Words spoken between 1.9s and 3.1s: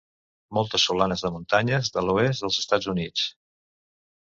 de l'oest dels Estats